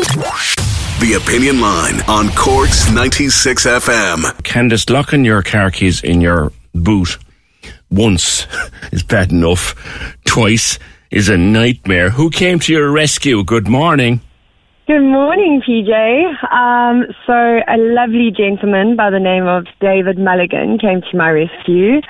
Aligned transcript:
The 0.00 1.20
Opinion 1.22 1.60
Line 1.60 2.00
on 2.08 2.30
Cork's 2.30 2.90
96 2.90 3.66
FM. 3.66 4.22
Candice, 4.42 4.88
locking 4.88 5.26
your 5.26 5.42
car 5.42 5.70
keys 5.70 6.02
in 6.02 6.22
your 6.22 6.52
boot 6.74 7.18
once 7.90 8.46
is 8.92 9.02
bad 9.02 9.30
enough. 9.30 9.74
Twice 10.24 10.78
is 11.10 11.28
a 11.28 11.36
nightmare. 11.36 12.08
Who 12.08 12.30
came 12.30 12.58
to 12.60 12.72
your 12.72 12.90
rescue? 12.90 13.44
Good 13.44 13.68
morning. 13.68 14.22
Good 14.86 15.02
morning, 15.02 15.60
PJ. 15.68 15.92
Um, 16.50 17.04
so, 17.26 17.34
a 17.68 17.76
lovely 17.76 18.30
gentleman 18.34 18.96
by 18.96 19.10
the 19.10 19.20
name 19.20 19.46
of 19.46 19.66
David 19.82 20.18
Mulligan 20.18 20.78
came 20.78 21.02
to 21.02 21.16
my 21.16 21.28
rescue. 21.28 22.00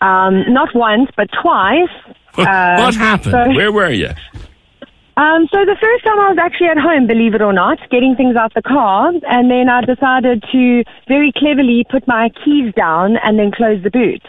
Um, 0.00 0.50
not 0.54 0.74
once, 0.74 1.10
but 1.18 1.28
twice. 1.42 1.90
What, 2.36 2.48
Uh, 2.48 2.76
what 2.78 2.94
happened? 2.94 3.32
so- 3.32 3.54
Where 3.56 3.72
were 3.72 3.90
you? 3.90 4.10
Um, 5.16 5.48
so 5.50 5.64
the 5.64 5.76
first 5.80 6.04
time 6.04 6.20
I 6.20 6.28
was 6.28 6.38
actually 6.38 6.68
at 6.68 6.76
home, 6.78 7.06
believe 7.06 7.34
it 7.34 7.40
or 7.40 7.52
not, 7.52 7.78
getting 7.90 8.14
things 8.16 8.36
out 8.36 8.52
the 8.54 8.60
car, 8.60 9.12
and 9.28 9.50
then 9.50 9.68
I 9.70 9.80
decided 9.80 10.44
to 10.52 10.84
very 11.08 11.32
cleverly 11.34 11.86
put 11.88 12.06
my 12.06 12.28
keys 12.44 12.74
down 12.74 13.16
and 13.24 13.38
then 13.38 13.50
close 13.50 13.82
the 13.82 13.90
boot. 13.90 14.22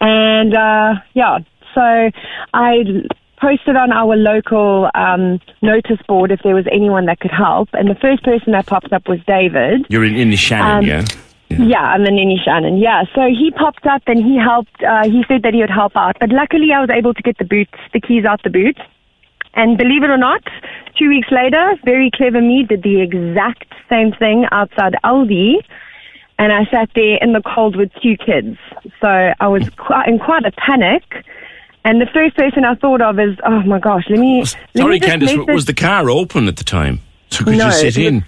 And 0.00 0.54
uh, 0.54 0.94
yeah, 1.14 1.38
so 1.74 2.10
I 2.54 2.84
posted 3.40 3.76
on 3.76 3.92
our 3.92 4.14
local 4.16 4.88
um, 4.94 5.40
notice 5.62 6.00
board 6.06 6.30
if 6.30 6.40
there 6.44 6.54
was 6.54 6.66
anyone 6.70 7.06
that 7.06 7.18
could 7.18 7.30
help, 7.32 7.68
and 7.72 7.88
the 7.90 7.94
first 7.96 8.22
person 8.22 8.52
that 8.52 8.66
popped 8.66 8.92
up 8.92 9.08
was 9.08 9.18
David. 9.26 9.86
You're 9.88 10.04
in, 10.04 10.14
in 10.14 10.30
the 10.30 10.36
Shannon, 10.36 10.78
Um, 10.78 10.84
yeah? 10.84 11.04
Yeah, 11.50 11.80
I'm 11.80 12.04
the 12.04 12.10
Nini 12.10 12.38
Shannon. 12.44 12.76
Yeah, 12.76 13.04
so 13.14 13.22
he 13.22 13.50
popped 13.50 13.86
up 13.86 14.02
and 14.06 14.22
he 14.22 14.36
helped. 14.36 14.82
Uh, 14.84 15.04
he 15.08 15.24
said 15.26 15.42
that 15.42 15.54
he 15.54 15.60
would 15.60 15.70
help 15.70 15.96
out, 15.96 16.16
but 16.20 16.28
luckily 16.28 16.72
I 16.72 16.80
was 16.80 16.90
able 16.90 17.14
to 17.14 17.22
get 17.22 17.38
the 17.38 17.44
boots, 17.44 17.72
the 17.94 18.00
keys 18.00 18.24
out 18.26 18.42
the 18.44 18.50
boot. 18.50 18.76
And 19.54 19.76
believe 19.78 20.02
it 20.02 20.10
or 20.10 20.18
not, 20.18 20.42
two 20.98 21.08
weeks 21.08 21.28
later, 21.30 21.74
very 21.84 22.10
clever 22.14 22.40
me 22.40 22.64
did 22.68 22.82
the 22.82 23.00
exact 23.00 23.72
same 23.88 24.12
thing 24.12 24.46
outside 24.52 24.94
Aldi, 25.04 25.54
and 26.38 26.52
I 26.52 26.64
sat 26.70 26.90
there 26.94 27.18
in 27.20 27.32
the 27.32 27.42
cold 27.42 27.74
with 27.76 27.90
two 28.02 28.16
kids. 28.16 28.56
So 29.00 29.08
I 29.40 29.48
was 29.48 29.68
quite, 29.70 30.08
in 30.08 30.18
quite 30.18 30.44
a 30.44 30.52
panic. 30.52 31.02
And 31.84 32.00
the 32.00 32.06
first 32.12 32.36
person 32.36 32.64
I 32.64 32.74
thought 32.74 33.00
of 33.00 33.18
is, 33.18 33.36
oh 33.46 33.62
my 33.62 33.78
gosh, 33.78 34.04
let 34.10 34.18
me. 34.18 34.40
let 34.40 34.56
Sorry, 34.76 34.90
me 34.94 34.98
just 35.00 35.10
Candice, 35.12 35.36
make 35.38 35.48
was 35.48 35.64
the 35.64 35.74
car 35.74 36.10
open 36.10 36.46
at 36.46 36.56
the 36.56 36.64
time? 36.64 37.00
So 37.30 37.44
could 37.44 37.56
No, 37.56 37.66
you 37.66 37.72
sit 37.72 37.96
it 37.96 38.00
was- 38.00 38.06
in? 38.06 38.24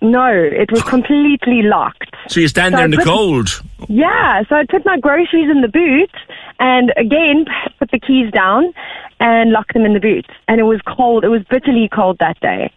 No, 0.00 0.26
it 0.26 0.70
was 0.70 0.82
completely 0.82 1.62
locked. 1.62 2.14
So 2.28 2.38
you 2.40 2.48
stand 2.48 2.74
so 2.74 2.76
there 2.76 2.84
in 2.84 2.90
the 2.90 2.98
cold. 2.98 3.62
Yeah, 3.88 4.42
so 4.48 4.54
I 4.56 4.66
put 4.66 4.84
my 4.84 4.98
groceries 4.98 5.50
in 5.50 5.62
the 5.62 5.68
boot 5.68 6.10
and 6.58 6.92
again 6.96 7.46
put 7.78 7.90
the 7.90 7.98
keys 7.98 8.30
down 8.32 8.72
and 9.20 9.50
locked 9.50 9.74
them 9.74 9.84
in 9.84 9.94
the 9.94 10.00
boot. 10.00 10.26
And 10.48 10.60
it 10.60 10.64
was 10.64 10.80
cold. 10.86 11.24
It 11.24 11.28
was 11.28 11.42
bitterly 11.50 11.88
cold 11.92 12.18
that 12.20 12.38
day. 12.40 12.72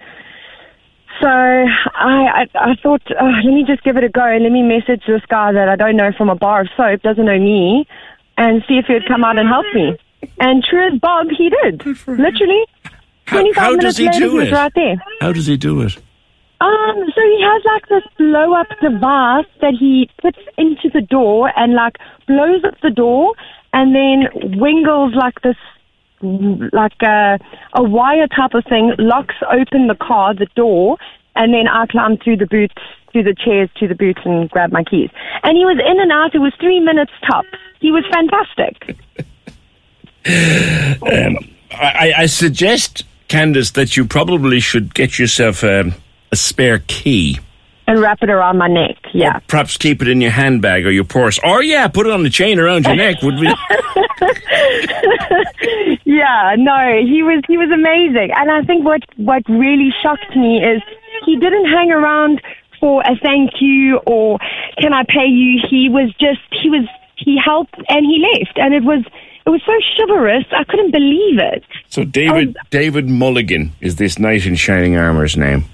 So 1.21 1.27
I, 1.27 1.65
I, 1.95 2.47
I 2.53 2.75
thought, 2.81 3.01
oh, 3.19 3.31
let 3.43 3.53
me 3.53 3.63
just 3.65 3.83
give 3.83 3.97
it 3.97 4.03
a 4.03 4.09
go 4.09 4.23
and 4.23 4.43
let 4.43 4.51
me 4.51 4.61
message 4.61 5.03
this 5.07 5.25
guy 5.27 5.51
that 5.51 5.67
I 5.67 5.75
don't 5.75 5.97
know 5.97 6.11
from 6.15 6.29
a 6.29 6.35
bar 6.35 6.61
of 6.61 6.67
soap, 6.77 7.01
doesn't 7.01 7.25
know 7.25 7.39
me, 7.39 7.87
and 8.37 8.63
see 8.67 8.75
if 8.75 8.85
he'd 8.85 9.07
come 9.07 9.23
out 9.23 9.37
and 9.39 9.47
help 9.47 9.65
me. 9.73 9.97
And 10.39 10.63
true 10.63 10.93
as 10.93 10.99
Bob, 10.99 11.27
he 11.35 11.49
did. 11.49 11.85
Literally. 11.85 12.65
How, 13.25 13.39
25 13.41 13.55
how 13.55 13.69
minutes 13.71 13.83
does 13.83 13.97
he 13.97 14.05
later, 14.05 14.19
do 14.19 14.29
he 14.31 14.37
was 14.37 14.47
it? 14.47 14.51
right 14.53 14.73
there. 14.75 14.95
How 15.21 15.33
does 15.33 15.47
he 15.47 15.57
do 15.57 15.81
it? 15.81 15.97
Um, 16.59 16.95
so 17.13 17.21
he 17.21 17.41
has 17.43 17.61
like 17.65 17.87
this 17.89 18.03
blow 18.17 18.53
up 18.53 18.67
device 18.81 19.45
that 19.61 19.73
he 19.79 20.09
puts 20.21 20.39
into 20.57 20.89
the 20.91 21.01
door 21.01 21.51
and 21.55 21.73
like 21.73 21.97
blows 22.27 22.63
up 22.63 22.79
the 22.81 22.89
door 22.89 23.33
and 23.73 23.93
then 23.93 24.57
wingles 24.59 25.15
like 25.15 25.41
this 25.41 25.57
like 26.21 26.99
a, 27.01 27.39
a 27.73 27.83
wire 27.83 28.27
type 28.27 28.53
of 28.53 28.63
thing, 28.65 28.93
locks 28.97 29.35
open 29.51 29.87
the 29.87 29.95
car, 29.95 30.33
the 30.33 30.47
door, 30.55 30.97
and 31.35 31.53
then 31.53 31.67
I 31.67 31.85
climb 31.85 32.17
through 32.17 32.37
the 32.37 32.47
boots, 32.47 32.73
through 33.11 33.23
the 33.23 33.35
chairs 33.35 33.69
to 33.77 33.87
the 33.87 33.95
boots 33.95 34.21
and 34.25 34.49
grab 34.49 34.71
my 34.71 34.83
keys. 34.83 35.11
And 35.43 35.55
he 35.55 35.63
was 35.65 35.79
in 35.79 35.99
and 35.99 36.11
out, 36.11 36.33
it 36.33 36.39
was 36.39 36.53
three 36.59 36.79
minutes 36.79 37.11
tops. 37.29 37.47
He 37.79 37.91
was 37.91 38.03
fantastic. 38.11 38.97
I, 41.71 42.13
I 42.17 42.25
suggest, 42.25 43.03
Candice, 43.29 43.73
that 43.73 43.95
you 43.95 44.05
probably 44.05 44.59
should 44.59 44.93
get 44.95 45.19
yourself 45.19 45.63
um, 45.63 45.93
a 46.31 46.35
spare 46.35 46.79
key. 46.87 47.39
And 47.89 48.01
wrap 48.01 48.21
it 48.21 48.29
around 48.29 48.57
my 48.57 48.67
neck, 48.67 48.97
yeah. 49.13 49.39
Perhaps 49.47 49.77
keep 49.77 50.01
it 50.01 50.09
in 50.09 50.19
your 50.19 50.31
handbag 50.31 50.85
or 50.85 50.91
your 50.91 51.05
purse. 51.05 51.39
Or, 51.41 51.63
yeah, 51.63 51.87
put 51.87 52.05
it 52.05 52.11
on 52.11 52.23
the 52.23 52.29
chain 52.29 52.59
around 52.59 52.85
your 52.85 52.97
neck. 52.97 53.21
Would 53.23 53.39
be. 53.39 53.47
Yeah, 56.07 56.55
no, 56.57 57.03
he 57.03 57.21
was 57.21 57.43
he 57.49 57.57
was 57.57 57.69
amazing, 57.69 58.31
and 58.33 58.49
I 58.49 58.63
think 58.63 58.85
what 58.85 59.03
what 59.17 59.43
really 59.49 59.91
shocked 60.01 60.35
me 60.37 60.63
is 60.63 60.81
he 61.25 61.35
didn't 61.35 61.65
hang 61.65 61.91
around 61.91 62.41
for 62.79 63.01
a 63.01 63.13
thank 63.21 63.59
you 63.59 63.97
or 64.07 64.39
can 64.79 64.93
I 64.93 65.03
pay 65.03 65.27
you. 65.27 65.59
He 65.69 65.89
was 65.89 66.09
just 66.19 66.39
he 66.49 66.69
was 66.69 66.87
he 67.17 67.37
helped 67.37 67.75
and 67.89 68.05
he 68.05 68.25
left, 68.33 68.57
and 68.57 68.73
it 68.73 68.85
was 68.85 69.03
it 69.45 69.49
was 69.49 69.61
so 69.65 69.73
chivalrous. 69.97 70.45
I 70.51 70.63
couldn't 70.63 70.91
believe 70.91 71.39
it. 71.39 71.65
So, 71.89 72.05
David 72.05 72.55
oh. 72.57 72.61
David 72.69 73.09
Mulligan 73.09 73.73
is 73.81 73.97
this 73.97 74.17
knight 74.17 74.45
in 74.45 74.55
shining 74.55 74.95
armour's 74.95 75.35
name. 75.35 75.65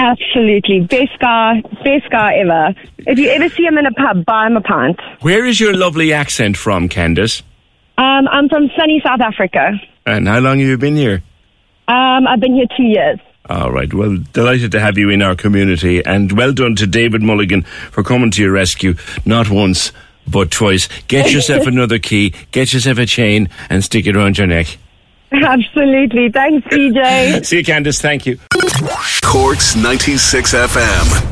Absolutely, 0.00 0.80
best 0.80 1.18
guy, 1.18 1.60
best 1.84 2.10
guy 2.10 2.36
ever. 2.36 2.74
If 3.00 3.18
you 3.18 3.28
ever 3.28 3.50
see 3.50 3.64
him 3.64 3.76
in 3.76 3.84
a 3.84 3.92
pub, 3.92 4.24
buy 4.24 4.46
him 4.46 4.56
a 4.56 4.62
pint. 4.62 4.98
Where 5.20 5.44
is 5.44 5.60
your 5.60 5.76
lovely 5.76 6.10
accent 6.14 6.56
from, 6.56 6.88
Candice? 6.88 7.42
Um, 7.98 8.26
I'm 8.28 8.48
from 8.48 8.70
sunny 8.78 9.02
South 9.04 9.20
Africa. 9.20 9.78
And 10.06 10.26
how 10.26 10.38
long 10.38 10.58
have 10.58 10.66
you 10.66 10.78
been 10.78 10.96
here? 10.96 11.22
Um, 11.86 12.26
I've 12.26 12.40
been 12.40 12.54
here 12.54 12.64
two 12.74 12.84
years. 12.84 13.18
All 13.50 13.70
right. 13.72 13.92
Well, 13.92 14.16
delighted 14.32 14.72
to 14.72 14.80
have 14.80 14.96
you 14.96 15.10
in 15.10 15.20
our 15.20 15.36
community, 15.36 16.02
and 16.02 16.32
well 16.32 16.54
done 16.54 16.76
to 16.76 16.86
David 16.86 17.22
Mulligan 17.22 17.62
for 17.90 18.02
coming 18.02 18.30
to 18.30 18.42
your 18.42 18.52
rescue, 18.52 18.94
not 19.26 19.50
once, 19.50 19.92
but 20.26 20.50
twice. 20.50 20.88
Get 21.08 21.30
yourself 21.32 21.66
another 21.66 21.98
key, 21.98 22.32
get 22.52 22.72
yourself 22.72 22.96
a 22.96 23.04
chain, 23.04 23.50
and 23.68 23.84
stick 23.84 24.06
it 24.06 24.16
around 24.16 24.38
your 24.38 24.46
neck. 24.46 24.78
Absolutely, 25.44 26.30
thanks, 26.30 26.66
PJ. 26.68 27.44
See 27.46 27.58
you, 27.58 27.64
Candice. 27.64 28.00
Thank 28.00 28.26
you. 28.26 28.38
Cork's 29.22 29.76
96 29.76 30.54
FM. 30.54 31.26